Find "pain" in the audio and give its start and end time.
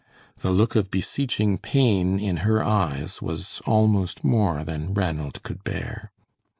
1.59-2.19